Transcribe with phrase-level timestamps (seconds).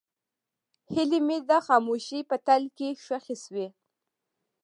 [0.93, 3.67] هیلې مې د خاموشۍ په تل کې ښخې شوې.